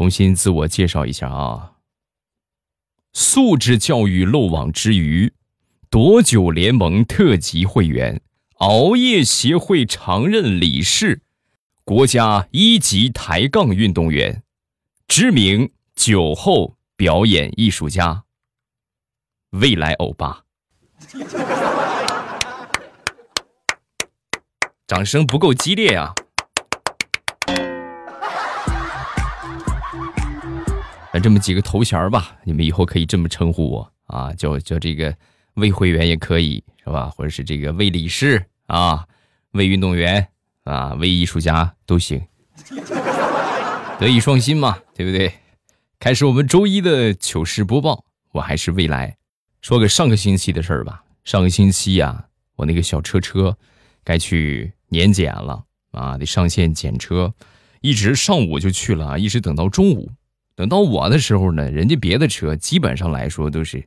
[0.00, 1.72] 重新自我介绍一下啊。
[3.12, 5.34] 素质教育漏网之鱼，
[5.90, 8.22] 夺酒联盟特级会员，
[8.60, 11.20] 熬夜协会常任理事，
[11.84, 14.42] 国家一级抬杠运动员，
[15.06, 18.24] 知名酒后表演艺术家，
[19.50, 20.46] 未来欧巴。
[24.86, 26.14] 掌声不够激烈啊！
[31.20, 35.14] 这么几个头衔吧，你们以后可以这么称呼我啊，叫叫这个
[35.54, 37.08] 魏会员也可以是吧？
[37.10, 39.06] 或者是这个魏理事啊，
[39.52, 40.26] 魏运动员
[40.64, 42.20] 啊，魏艺术家都行，
[43.98, 45.32] 德艺双馨嘛，对不对？
[45.98, 49.16] 开始我们周一的糗事播报，我还是未来，
[49.60, 51.04] 说个上个星期的事儿吧。
[51.24, 53.56] 上个星期呀，我那个小车车
[54.02, 54.72] 该去。
[54.92, 57.32] 年检了啊，得上线检车，
[57.80, 60.10] 一直上午就去了，一直等到中午，
[60.60, 63.82] 等到我的时候呢，人家别的车基本上来说都是，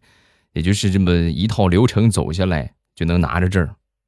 [0.53, 3.63] 也就是这么一套流程走下来就能拿着证，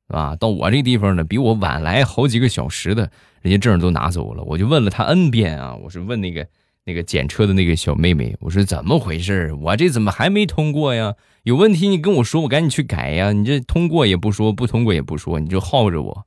[0.07, 0.35] 是吧？
[0.35, 3.11] 到我这地方呢，比我晚来好几个小时的，
[3.43, 4.43] 人家证都拿走了。
[4.45, 6.47] 我就问了他 N 遍啊，我是问那个
[6.85, 9.53] 那个检车的那个小妹妹，我说怎么回事？
[9.61, 11.13] 我这怎么还没通过呀？
[11.43, 13.31] 有问题你跟我说，我赶紧去改呀。
[13.31, 16.25] 你这通过也不说，不通过也不说，你就耗着我。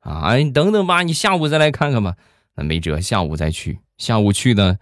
[0.00, 2.14] 啊，你等等吧，你下午再来看看吧。
[2.56, 3.78] 那没辙，下午再去。
[3.96, 4.76] 下午去呢，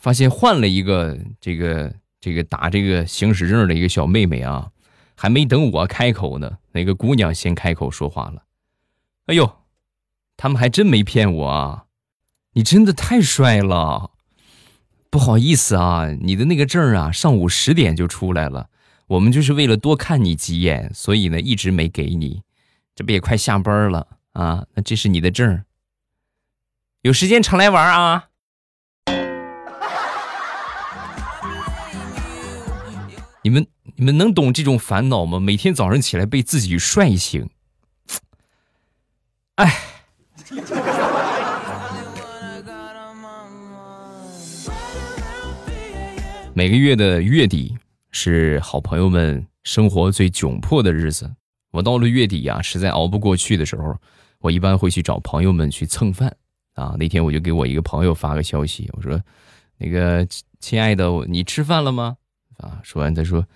[0.00, 4.72] 发现换了一个这个这个打这个行驶证的一个小妹妹啊，
[5.14, 8.42] 还没等我开口呢，那个姑娘先开口说话了。
[9.26, 9.58] 哎呦，
[10.36, 11.84] 他们还真没骗我啊！
[12.54, 14.12] 你真的太帅了。
[15.10, 18.70] 不好意思啊，你的那个证啊，上午十点就出来了，
[19.06, 22.42] 我们就是为了多看你几眼，所以呢一直没给你。
[22.94, 24.06] 这不也快下班了。
[24.32, 25.64] 啊，那这是你的证
[27.02, 28.29] 有时间常来玩啊！
[33.50, 35.40] 你们你们能懂这种烦恼吗？
[35.40, 37.50] 每天早上起来被自己帅醒，
[39.56, 39.76] 哎。
[46.54, 47.76] 每个月的月底
[48.12, 51.28] 是好朋友们生活最窘迫的日子。
[51.72, 53.96] 我到了月底呀，实在熬不过去的时候。
[54.38, 56.34] 我一般会去找朋友们去蹭饭
[56.74, 56.94] 啊。
[56.96, 59.20] 那天我就给我一个朋友发个消息，我说
[59.76, 60.24] ：“那个
[60.60, 62.16] 亲爱的，你吃饭了吗？”
[62.60, 63.46] 啊，说完他说：“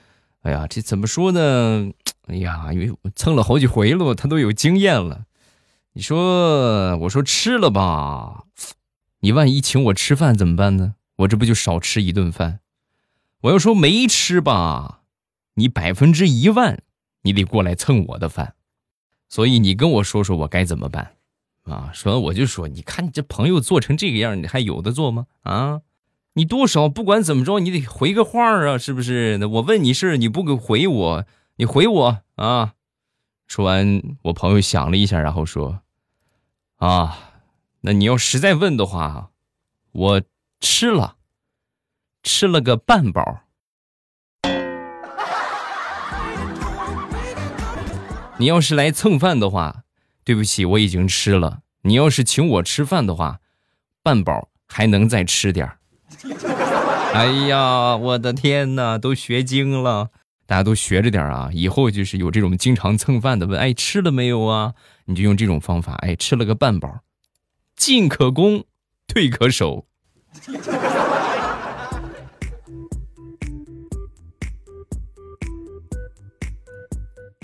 [0.42, 1.90] 哎呀，这怎么说呢？
[2.26, 5.26] 哎呀，因为我蹭了好几回了，他都有经验了。
[5.92, 8.44] 你说，我说吃了吧，
[9.20, 10.94] 你万一请我吃饭怎么办呢？
[11.16, 12.60] 我这不就少吃一顿饭？
[13.42, 15.02] 我要说没吃吧，
[15.54, 16.82] 你百分之一万，
[17.22, 18.54] 你得过来蹭我的饭。”
[19.28, 21.16] 所以你跟我说说我该怎么办，
[21.64, 21.90] 啊？
[21.92, 25.26] 说完我就说，你看你这朋友做成这个样，你还有的做吗？
[25.42, 25.80] 啊？
[26.36, 29.38] 你多少不管怎么着，你得回个话啊，是不是？
[29.38, 31.24] 那我问你事你不给回我，
[31.56, 32.74] 你回我啊？
[33.46, 35.82] 说完，我朋友想了一下，然后说，
[36.78, 37.18] 啊，
[37.82, 39.30] 那你要实在问的话，
[39.92, 40.22] 我
[40.60, 41.16] 吃了，
[42.24, 43.42] 吃了个半饱。
[48.38, 49.84] 你要是来蹭饭的话，
[50.24, 51.60] 对不起，我已经吃了。
[51.82, 53.38] 你要是请我吃饭的话，
[54.02, 55.78] 半饱还能再吃点儿。
[57.14, 60.10] 哎呀，我的天哪，都学精了，
[60.46, 61.50] 大家都学着点啊！
[61.52, 64.74] 以后就是有这种经常蹭饭的问，哎，吃了没有啊？
[65.04, 67.00] 你就用这种方法，哎，吃了个半饱，
[67.76, 68.64] 进可攻，
[69.06, 69.86] 退可守。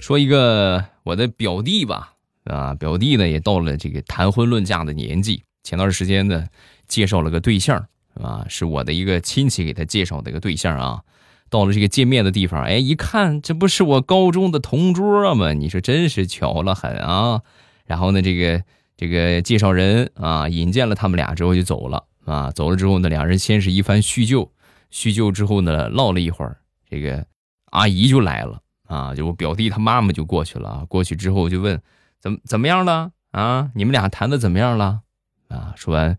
[0.00, 2.14] 说一个我的表弟吧，
[2.44, 5.44] 啊，表弟呢也到了这个谈婚论嫁的年纪。
[5.62, 6.47] 前段时间呢，
[6.88, 7.86] 介绍了个对象，
[8.22, 11.03] 啊，是我的一个亲戚给他介绍的一个对象啊。
[11.48, 15.53] 到了这个见面的地方，哎，一看这不是我高中的同桌吗？
[15.53, 17.42] 你说真是巧了很啊。
[17.86, 18.62] 然后呢，这个
[18.97, 22.50] 这个介绍人啊，引荐了他们俩之后就走了啊。
[22.53, 24.53] 走了之后呢，两人先是一番叙旧，
[24.91, 26.59] 叙旧之后呢，唠了一会儿，
[26.89, 27.27] 这个
[27.72, 28.60] 阿姨就来了。
[28.86, 31.80] 啊，就我表弟他妈妈就过去了，过去之后就问，
[32.21, 33.71] 怎么怎么样了啊？
[33.74, 35.00] 你们俩谈的怎么样了？
[35.48, 36.18] 啊，说完，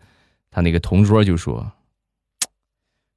[0.49, 1.71] 他那个同桌就说，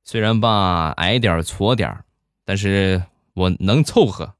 [0.04, 2.04] 虽然吧矮点矬点
[2.44, 3.02] 但是
[3.32, 4.34] 我能凑合。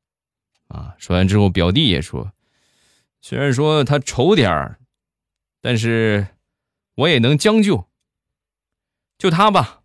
[0.68, 2.32] 啊，说完之后，表弟也说，
[3.20, 4.78] 虽然说他丑点儿
[5.60, 6.26] 但是
[6.96, 7.86] 我也能将就，
[9.18, 9.80] 就他吧。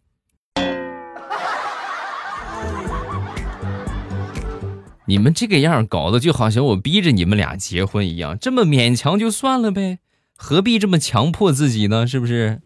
[5.05, 9.99] 你们这个样搞得就好像我逼着你们俩结婚一样，这么勉强就算了呗，
[10.35, 12.05] 何必这么强迫自己呢？
[12.05, 12.61] 是不是？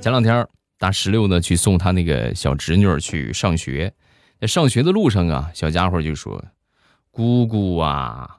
[0.00, 0.48] 前两天
[0.78, 3.92] 大石榴呢去送他那个小侄女去上学，
[4.40, 6.42] 在上学的路上啊，小家伙就说
[7.12, 8.38] ：“姑姑啊，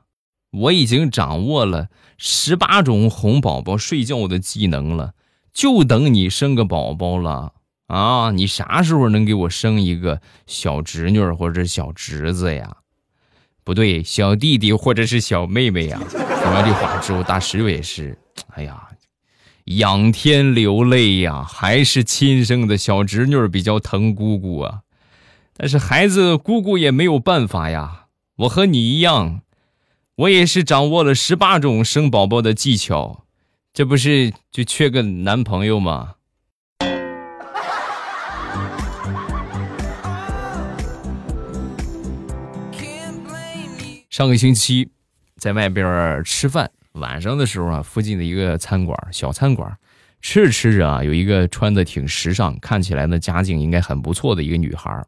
[0.52, 5.14] 我已经掌握了十八种哄宝宝睡觉的技能了，
[5.54, 7.54] 就等你生个宝宝了
[7.86, 8.32] 啊！
[8.32, 12.78] 你啥时候能给我生一个小侄女或者小侄子呀？
[13.64, 18.18] 不对，小弟弟或者是小妹妹呀？” 说完这话之后，大石榴也是，
[18.56, 18.88] 哎呀。
[19.66, 24.82] 仰天流泪呀，还是亲生的小侄女比较疼姑姑啊。
[25.56, 28.06] 但是孩子姑姑也没有办法呀。
[28.38, 29.42] 我和你一样，
[30.16, 33.26] 我也是掌握了十八种生宝宝的技巧，
[33.74, 36.16] 这不是就缺个男朋友吗？
[44.10, 44.90] 上个星期
[45.38, 46.70] 在外边吃饭。
[46.94, 49.78] 晚上的时候啊，附近的一个餐馆，小餐馆，
[50.22, 55.04] 吃着吃着啊，有一个穿的挺时尚，看起来呢家境应该很不错的一个女孩，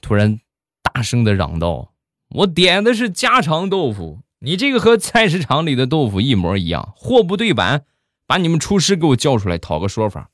[0.00, 0.40] 突然
[0.82, 1.92] 大声的嚷道
[2.30, 7.84] ：“我点的是家常豆腐，你这个和菜市场里的豆腐一模一样，货不对版，
[8.26, 10.28] 把你们厨师给我叫出来讨个说法。”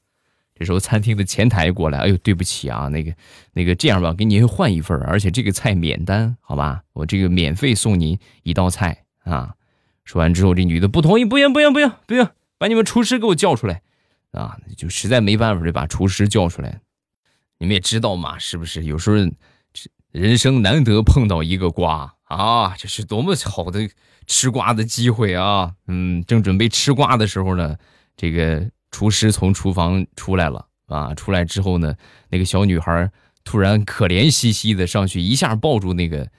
[0.58, 3.12] 这时候餐厅的前台过来，哎呦，对不起啊，那个
[3.52, 9.55] 那个这样吧，给您换一份，而且这个菜免单，好吧，我这个免费送您一道菜啊。
[10.08, 13.82] 说完之后，这女的不同意，不行，不行，不行，不行，把你们厨师给我叫出来，
[14.32, 16.81] 啊，就实在没办法，就把厨师叫出来。
[17.58, 18.84] 你们也知道嘛，是不是？
[18.84, 19.16] 有时候
[20.10, 23.87] 人生难得碰到一个瓜啊，这是多么好的
[24.26, 25.75] 吃瓜的机会啊！
[25.88, 27.76] 嗯，正准备吃瓜的时候呢，
[28.16, 31.94] 这个厨师从厨房出来了啊，出来之后呢，
[32.31, 33.10] 那个小女孩
[33.44, 36.31] 突然可怜兮兮的上去，一下抱住那个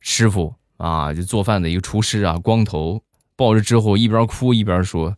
[0.00, 3.02] 师傅啊，就做饭的一个厨师啊，光头。
[3.40, 5.16] 抱着之后，一边哭一边说：“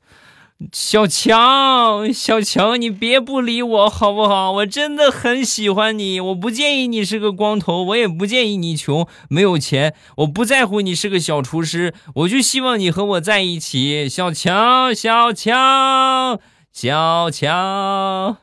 [0.72, 4.52] 小强，小强，你别不理我好不好？
[4.52, 14.08] 我真的很喜欢你，我不介意你是个光头，我也不介意你穷没有钱，我不在乎你是个小厨师，我就希望你和我在一起。
[14.08, 16.38] 小强，小强，
[16.72, 18.36] 小强，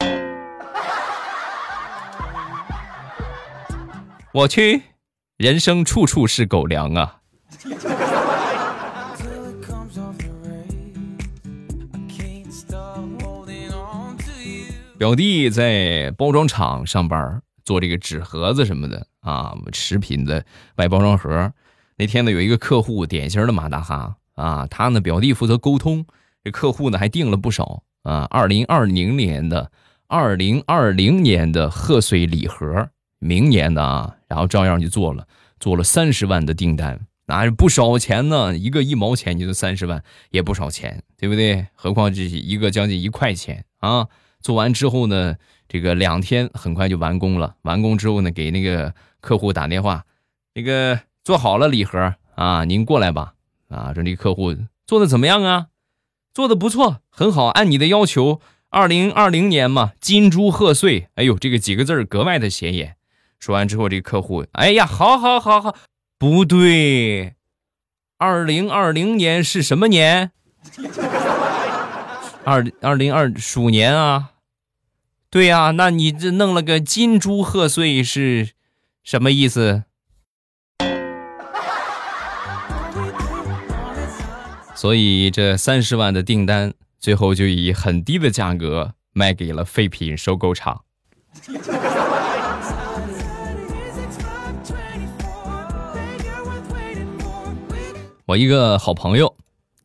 [4.34, 4.82] 我去，
[5.38, 7.20] 人生处处是狗粮啊！”
[14.98, 20.42] 表弟在包装厂上班，做这个纸盒子什么的啊，食品的
[20.76, 21.52] 外包装盒。
[21.98, 26.06] 那天呢，有一个客户典型的马大哈啊，他呢表弟负责沟通，
[26.42, 28.26] 这客户呢还订了不少啊。
[28.30, 29.70] 二零二零年的
[30.06, 32.88] 二零二零年的贺岁礼盒，
[33.18, 35.26] 明年的啊，然后照样就做了，
[35.60, 41.66] 做了三十万的订单，那不少钱呢，一个一毛钱，你就三十万也不少钱，对不对？
[41.74, 44.08] 何况这是一个将近一块钱啊。
[44.46, 45.34] 做完之后呢，
[45.66, 47.56] 这个两天很快就完工了。
[47.62, 50.04] 完工之后呢，给那个客户打电话，
[50.54, 53.32] 那个做好了礼盒啊，您过来吧。
[53.68, 54.54] 啊，说那客户
[54.86, 55.66] 做的怎么样啊？
[56.32, 58.40] 做的不错，很好，按你的要求，
[58.70, 61.08] 二零二零年嘛，金猪贺岁。
[61.16, 62.94] 哎呦，这个几个字格外的显眼。
[63.40, 65.74] 说完之后，这个客户，哎呀，好好好好，
[66.20, 67.34] 不对，
[68.16, 70.30] 二零二零年是什么年？
[72.44, 74.34] 二二零二鼠年啊。
[75.28, 78.50] 对呀，那你这弄了个金猪贺岁是
[79.02, 79.82] 什么意思？
[84.74, 90.84] 所以这三十万的订单最后就以很低的价格卖给了废品收购厂。
[98.26, 99.36] 我一个好朋友，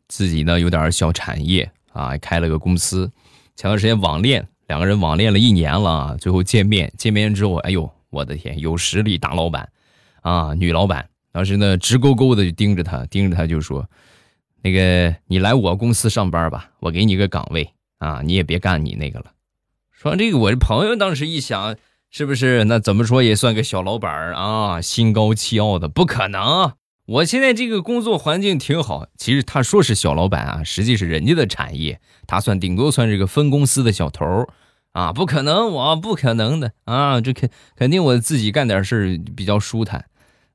[0.08, 3.10] 自己呢有点小产业啊，开了个公司，
[3.54, 4.48] 前段时间网恋。
[4.72, 9.68] 两个人网恋了一年了，最后见面，见面之后，哎呦，我的天，有实力大老板，
[10.22, 13.86] 啊，女老板当时呢直勾勾的就盯着他，盯着他就说
[14.64, 19.26] ：“那个你来我公司上班吧，我给你个岗位啊，你也别干你那个了。”
[19.92, 21.76] 说这个，我这朋友当时一想，
[22.08, 22.64] 是不是？
[22.64, 26.72] 那怎么说也算个小老板啊，心高气傲的，不可能。
[27.04, 34.48] 我现在这个工作环境挺好，其实他说是小老板啊，实际是人家的产业，他算顶多算是个分公司的小头
[34.92, 40.06] 啊，不可能，我不可能的啊，这肯肯定我自己干点事比较舒坦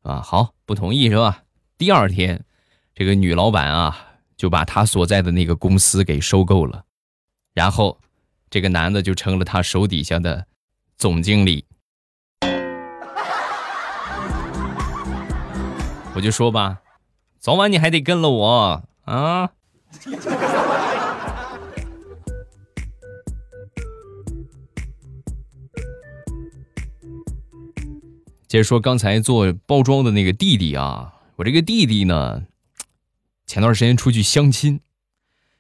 [0.03, 1.44] 啊，好，不同意是吧？
[1.77, 2.44] 第二天，
[2.94, 3.98] 这个女老板啊
[4.36, 6.86] 就把他所在的那个公司给收购了，
[7.53, 8.00] 然后
[8.50, 10.46] 这个男的就成了他手底下的
[10.98, 11.65] 总经理。
[16.13, 16.82] 我就说吧，
[17.39, 19.50] 早晚你还得跟了我啊！
[28.48, 32.44] 接着说刚才做包装的那个弟弟啊，我这个弟弟呢，
[33.46, 34.80] 前段时间出去相亲，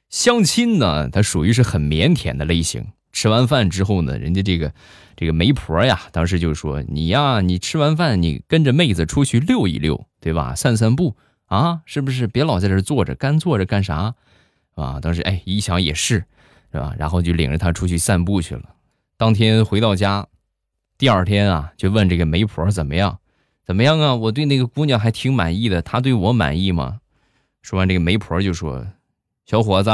[0.09, 2.87] 相亲呢，他属于是很腼腆的类型。
[3.11, 4.73] 吃完饭之后呢，人家这个
[5.15, 10.53] 这个媒婆呀，当时就说：“你呀，你吃完饭你跟着妹子出去溜一溜，对吧？
[10.53, 11.17] 散散步
[11.47, 12.27] 啊，是不是？
[12.27, 14.13] 别老在这坐着，干坐着干啥？
[14.75, 16.25] 啊？”当时哎，一想也是，
[16.71, 16.93] 是吧？
[16.99, 18.75] 然后就领着他出去散步去了。
[19.17, 20.27] 当天回到家，
[20.97, 23.19] 第二天啊，就问这个媒婆怎么样？
[23.63, 24.15] 怎么样啊？
[24.15, 27.01] 我对那个姑娘还挺满意的，她对我满意吗？
[27.61, 28.87] 说完，这个媒婆就说
[29.45, 29.89] ：“小伙子，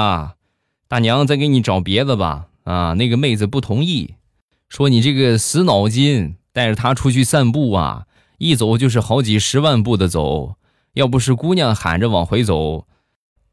[0.87, 4.15] 大娘再给你找别的吧。”啊，那个妹子不同意，
[4.69, 8.05] 说你这个死脑筋，带着她出去散步啊，
[8.37, 10.55] 一走就是好几十万步的走，
[10.93, 12.87] 要不是姑娘喊着往回走，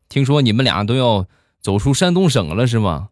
[0.09, 1.27] 听说你们俩都要
[1.61, 3.09] 走出山东省了，是吗？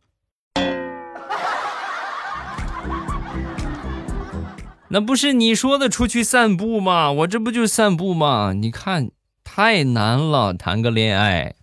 [4.90, 7.12] 那不是你说的出去散步吗？
[7.12, 8.54] 我这不就散步吗？
[8.54, 9.10] 你看，
[9.44, 11.54] 太难了，谈个恋爱。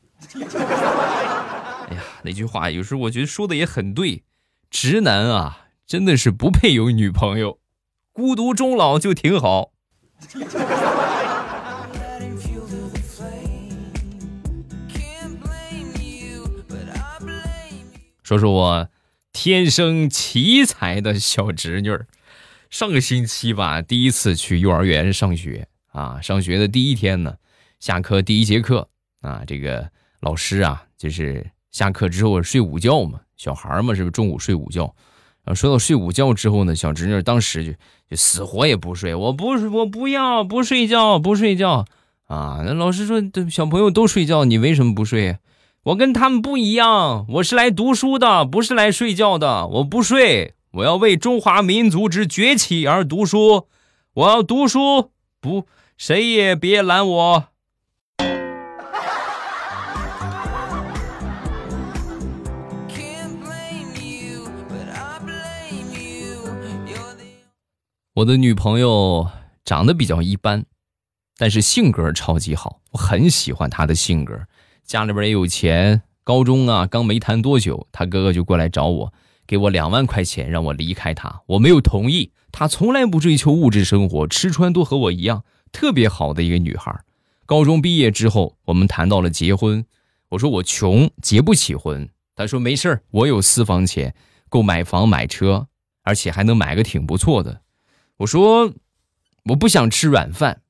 [1.89, 4.23] 哎呀，那句话有时候我觉得说的也很对，
[4.69, 7.57] 直男啊，真的是不配有女朋友，
[8.13, 9.71] 孤独终老就挺好。
[18.23, 18.89] 说说我
[19.33, 22.07] 天生奇才的小侄女儿，
[22.69, 27.35] 上个星期吧，第一次去幼儿园上学啊，上学的第一天呢，
[27.79, 28.87] 下课第一节课
[29.21, 29.89] 啊，这个
[30.21, 31.45] 老师啊，就是。
[31.71, 34.83] 下课之后睡午觉嘛，小孩嘛，是不是中午睡午觉？
[35.43, 37.73] 然后说到睡午觉之后呢，小侄女当时就
[38.09, 41.85] 就死活也不睡，我不是我不要不睡觉不睡觉
[42.27, 42.63] 啊！
[42.65, 45.37] 那老师说，小朋友都睡觉，你为什么不睡？
[45.83, 49.67] 我跟他们不一样，我是来读书的，不是来睡觉的。
[49.67, 53.69] 我不睡，我要为中华民族之崛起而读书，
[54.13, 55.67] 我要读书，不，
[55.97, 57.45] 谁也别拦我。
[68.15, 69.29] 我的女朋友
[69.63, 70.65] 长得比较一般，
[71.37, 74.37] 但是性格超级好，我很喜欢她的性格。
[74.83, 79.13] 家里边也有钱，高中啊刚没谈多久，她哥哥就过来找我，
[79.47, 82.31] 给我两万块钱让我离开她，我没有同意。
[82.51, 87.03] 她从来不追求物质生活，吃穿都和我一样，特别好的一个女孩。
[87.45, 89.85] 高中毕业之后，我们谈到了结婚，
[90.29, 92.09] 我说我穷，结不起婚。
[92.35, 94.15] 她说没事我有私房钱，
[94.49, 95.67] 够买房买车，
[96.03, 97.61] 而且还能买个挺不错的。
[98.17, 98.73] 我说，
[99.45, 100.61] 我不想吃软饭。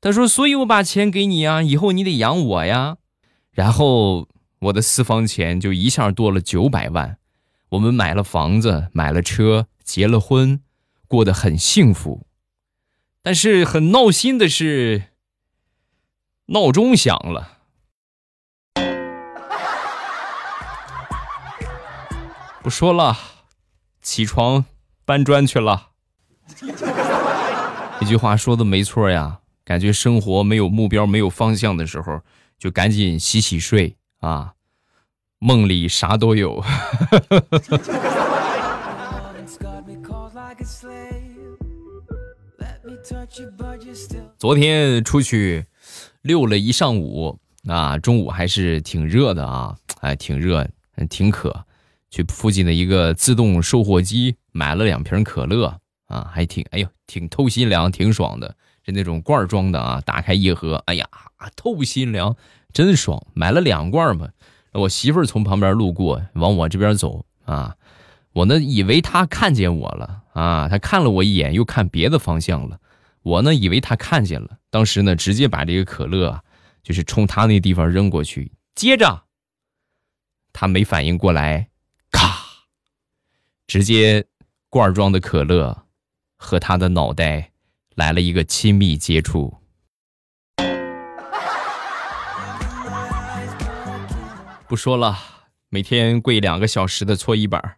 [0.00, 2.96] 他说，所以我把钱给你啊，以后你得养我呀。
[3.52, 7.18] 然后我的私房钱就一下多了九百万，
[7.74, 10.60] 我们买了房子，买了车，结了婚，
[11.08, 12.26] 过得很幸福。
[13.20, 15.10] 但是很闹心的是，
[16.46, 17.58] 闹钟响了，
[22.62, 23.18] 不说了，
[24.00, 24.66] 起床
[25.04, 25.90] 搬砖去了。
[27.98, 32.20] 这句话说的没错呀，感觉生活没有目标、没有方向的时候，
[32.56, 34.54] 就赶紧洗洗睡啊，
[35.44, 36.64] 梦里啥都有。
[44.38, 45.66] 昨天出去
[46.22, 50.66] 溜了一上午啊，中午还是挺热的啊，哎，挺热，
[51.10, 51.66] 挺渴，
[52.10, 55.78] 去附近的一个自动售货机买了两瓶可乐。
[56.06, 60.00] 啊，还挺，哎呦，挺透心凉，挺爽的，是那种罐装的啊。
[60.06, 61.06] 打开一喝，哎呀，
[61.54, 62.34] 透心凉，
[62.72, 63.26] 真爽。
[63.34, 64.30] 买了两罐嘛。
[64.74, 67.76] 我媳妇儿从旁边路过，往我这边走啊。
[68.32, 72.78] 我呢，以为她看见我了啊，她看了我一眼，又看别的方向了。
[73.22, 76.42] 我呢，以为她看见了，当时呢，直接把这个可乐啊，
[76.82, 78.52] 就是冲她那地方扔过去。
[78.74, 79.24] 接着，
[80.52, 81.68] 她没反应过来，
[82.10, 82.36] 咔，
[83.66, 84.26] 直接
[84.68, 85.82] 罐装的可乐。
[86.36, 87.52] 和他的脑袋
[87.94, 89.56] 来了一个亲密接触。
[94.74, 95.16] 不说了，
[95.68, 97.76] 每天跪两个小时的搓衣板，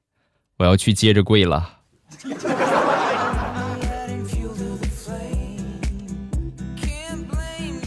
[0.56, 1.80] 我要去接着跪了。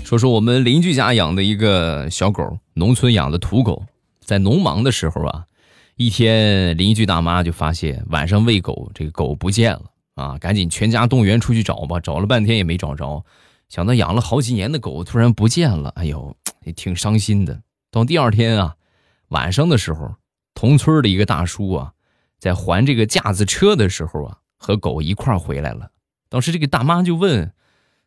[0.03, 3.83] 说说我们邻居家养的一个小狗，农村养的土狗，
[4.23, 5.43] 在农忙的时候啊，
[5.95, 9.85] 一天邻居大妈就发现晚上喂狗，这个狗不见了。
[10.13, 11.99] 啊，赶紧全家动员出去找吧！
[11.99, 13.25] 找了半天也没找着，
[13.69, 17.59] 想到养了好几年的狗突然不见了，哎呦，也挺伤心的。
[17.89, 18.75] 到第二天啊，
[19.29, 20.15] 晚上的时候，
[20.53, 21.93] 同村的一个大叔啊，
[22.37, 25.89] 在还这个架子车的时候啊，和狗一块回来了。
[26.29, 27.53] 当时这个大妈就问：“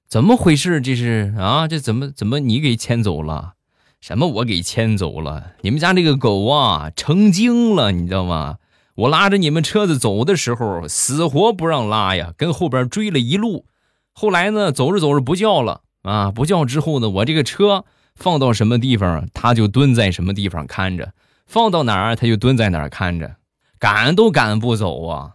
[0.08, 0.80] 怎么回事？
[0.80, 1.66] 这是啊？
[1.66, 3.54] 这怎么怎么你给牵走了？
[4.00, 5.52] 什么我给牵走了？
[5.60, 8.58] 你们家这个狗啊成精了，你知道吗？
[8.94, 13.66] 我拉着你们车子走的时候，死活不让拉呀，跟后边追了一路。
[14.12, 21.06] 后来呢，走着走着不叫了啊，不叫之后呢，我这个车放到什么地方，它就蹲在什么地方看着；
[21.46, 23.36] 放到哪儿，它就蹲在哪儿看着，
[23.78, 25.32] 赶都赶不走啊。”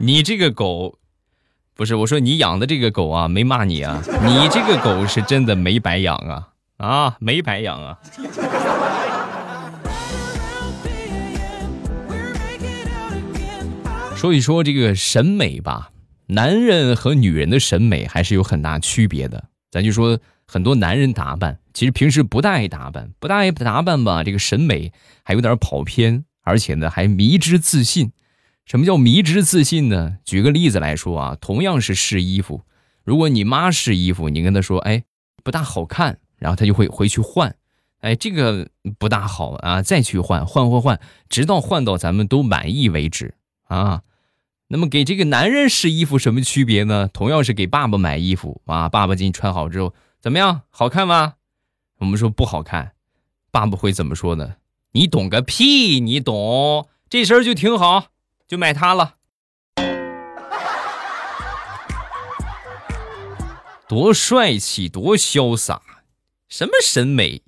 [0.00, 0.96] 你这个狗，
[1.74, 6.48] 不是我说你养的这个狗啊，没骂你啊，你这个狗是真的没白养啊。
[6.76, 7.98] 啊，没白养啊。
[14.14, 15.90] 说一说这个审美吧，
[16.28, 19.48] 男人和女人的审美还是有很大区别的。
[19.70, 24.92] 咱就说很多男人打扮，其实平时不大爱打扮，不大爱打扮吧，这个审美
[25.22, 28.12] 还有点跑偏，而且呢还迷之自信。
[28.64, 30.18] 什么叫迷之自信呢？
[30.24, 32.62] 举个例子来说啊，同样是试衣服，
[33.04, 35.04] 如果你妈试衣服，你跟她说，哎，
[35.42, 37.54] 不大好看，然后她就会回去换，
[38.00, 38.68] 哎，这个
[38.98, 43.34] 不大好啊，再去换，换换换，直到换到咱们都满意为止
[43.68, 44.02] 啊。
[44.70, 47.08] 那么给这个男人试衣服什么区别呢？
[47.12, 50.60] 同样是给爸爸买衣服啊，爸爸给你穿好之后怎么样？
[50.68, 51.34] 好看吗？
[51.98, 52.92] 我们说不好看，
[53.50, 54.56] 爸爸会怎么说呢？
[54.92, 58.08] 你懂个屁，你懂，这身就挺好。
[58.46, 59.16] 就买它了，
[63.86, 65.82] 多帅气，多潇洒，
[66.48, 67.42] 什么审美？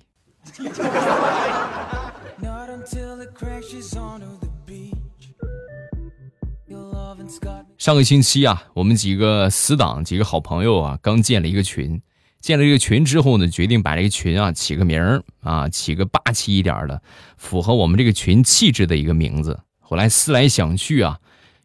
[7.81, 11.99] 上个星期啊，我们几个死党、几个好朋友啊，刚建了一个群。
[12.39, 17.01] 建了这个群之后呢，决定把这个群啊起个名儿啊，起个霸气一点的，
[17.37, 19.59] 符合我们这个群气质的一个名字。
[19.79, 21.17] 后来思来想去啊，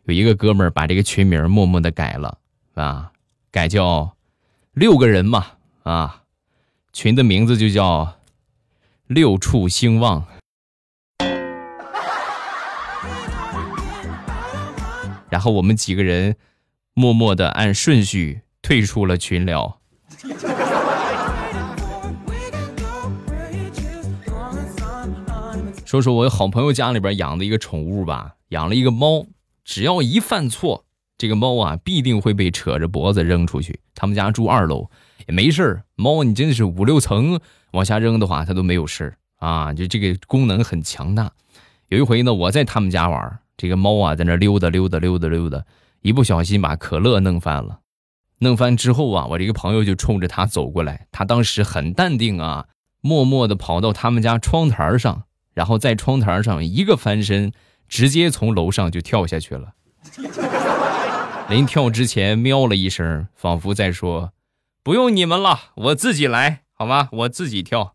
[0.06, 2.38] 有一个哥们儿把这个群名默默的改了
[2.72, 3.12] 啊，
[3.50, 4.16] 改叫
[4.72, 5.48] 六个人嘛
[5.82, 6.22] 啊，
[6.94, 8.16] 群的名字就叫
[9.06, 10.24] 六处兴旺。
[15.36, 16.36] 然后我们几个人
[16.94, 19.78] 默默的按顺序退出了群聊。
[25.84, 29.26] 说说我好朋友家里边养的一个宠物吧，养了一个猫，
[29.62, 30.86] 只要一犯错，
[31.18, 33.80] 这个猫啊必定会被扯着脖子扔出去。
[33.94, 34.88] 他们家住二楼，
[35.28, 35.84] 也没事儿。
[35.96, 37.38] 猫你真的是五六层
[37.72, 41.30] 往下扔的话，它都没有事儿啊，就这个功能很强大。
[41.88, 45.64] 有一回呢，我在他们家玩，这个猫啊在那溜达溜达溜达溜达，
[46.02, 47.80] 一不小心把可乐弄翻了。
[48.40, 52.66] 弄翻之后啊，我这个朋友就冲着他走过来，他当时很淡定啊，
[53.00, 55.22] 默默地跑到他们家窗台上。
[55.54, 57.50] 然后在窗台上一个翻身，
[57.88, 59.72] 直接从楼上就跳下去了。
[61.48, 64.34] 临跳之前喵了一声，仿佛在说
[64.84, 67.08] ：“不用你们了，我自己来，好吗？
[67.10, 67.94] 我自己跳。”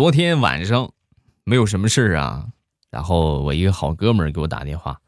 [0.00, 0.92] 昨天晚上
[1.44, 2.46] 没有什么事啊，
[2.90, 5.02] 然后我一个好哥们儿给我打电话，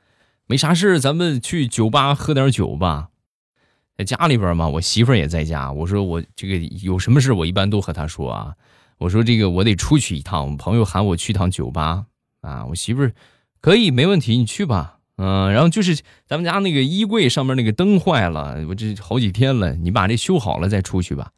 [0.46, 3.08] 没啥事咱们去酒吧喝点酒吧。
[3.96, 5.72] 在家里边嘛，我媳妇儿也在家。
[5.72, 8.52] 我说我这个有什么事，我一般都和她说啊。
[8.98, 12.04] 我说这个我得出去一趟，我朋友喊我去趟酒吧
[12.42, 12.66] 啊。
[12.66, 13.14] 我媳妇儿
[13.62, 14.98] 可以没问题，你去吧。
[15.16, 21.30] 嗯，然后就是咱们家那个衣柜上面那个灯坏了，我这好几天了，你把这修好了再出去吧。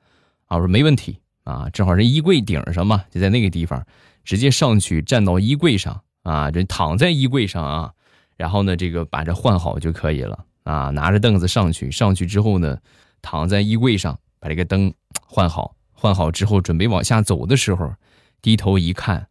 [0.47, 3.87] 啊，我说没问题啊，正好这衣柜顶上嘛，就在那个地方，
[4.25, 7.93] 直接上去站到衣柜上啊，这躺在衣柜上啊，
[8.37, 10.45] 然后呢，这个把这换好就可以了。
[10.65, 12.79] 啊，拿着凳子上去，上去之后呢，
[13.21, 17.93] 躺在衣柜上，把这个灯换好，换好之后，准备往下走的时候，
[18.41, 19.29] 低头一看，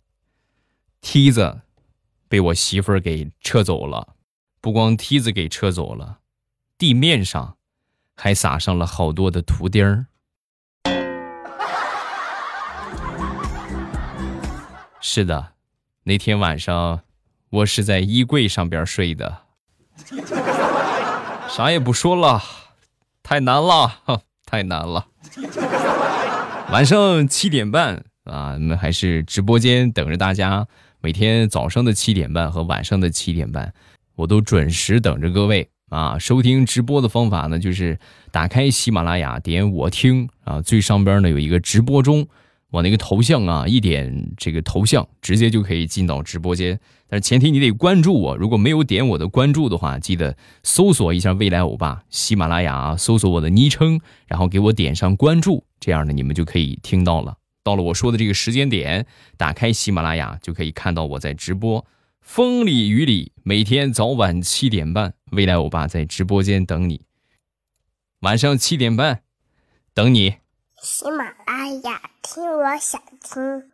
[1.01, 1.61] 梯子
[2.27, 4.09] 被我媳妇儿给撤走了，
[4.61, 6.19] 不光梯子给撤走了，
[6.77, 7.57] 地面上
[8.15, 10.05] 还撒上了好多的图钉儿。
[15.05, 15.47] 是的，
[16.05, 17.01] 那天晚上
[17.49, 19.39] 我是在衣柜上边睡的。
[21.51, 22.41] 啥也不说了，
[23.21, 23.99] 太难了，
[24.47, 25.07] 太难了。
[26.71, 30.65] 晚上七点半啊，我们还是直播间等着大家。
[31.01, 33.73] 每天早上的七点半和晚上的七点半，
[34.15, 36.17] 我都准时等着各位啊。
[36.17, 37.99] 收听直播的方法呢，就是
[38.31, 42.25] 打开喜马拉雅，点我听啊，最上边呢有一个直播中。
[42.73, 46.79] 我那个头像啊，一点这个头像，直接就可以进到直播间。
[47.07, 55.63] 但是前提你得关注我，如果没有点我的关注的话，记得搜索一下未来欧巴，喜马拉雅搜索我的昵称，然后给我点上关注。
[55.79, 57.37] 这样呢，你们就可以听到了。
[57.63, 59.05] 到了我说的这个时间点，
[59.37, 61.85] 打开喜马拉雅就可以看到我在直播，
[62.21, 67.01] 风里雨里，每天早晚七点半，未来欧巴在直播间等你。
[68.21, 69.21] 晚上七点半，
[69.93, 70.42] 等你。
[70.83, 73.71] 喜马拉雅听，我想听。